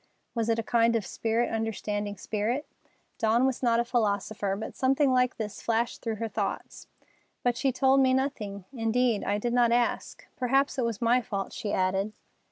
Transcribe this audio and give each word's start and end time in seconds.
Was 0.33 0.49
it 0.49 0.57
a 0.57 0.63
kind 0.63 0.95
of 0.95 1.05
spirit 1.05 1.51
understanding 1.51 2.17
spirit? 2.17 2.65
Dawn 3.19 3.45
was 3.45 3.61
not 3.61 3.79
a 3.79 3.85
philosopher, 3.85 4.55
but 4.55 4.75
something 4.75 5.11
like 5.11 5.37
this 5.37 5.61
flashed 5.61 6.01
through 6.01 6.15
her 6.15 6.27
thoughts. 6.27 6.87
"But 7.43 7.55
she 7.55 7.71
told 7.71 7.99
me 7.99 8.11
nothing. 8.11 8.65
Indeed, 8.73 9.23
I 9.23 9.37
did 9.37 9.53
not 9.53 9.71
ask. 9.71 10.25
Perhaps 10.35 10.79
it 10.79 10.85
was 10.85 11.03
my 11.03 11.21
fault," 11.21 11.53
she 11.53 11.71
added. 11.71 12.13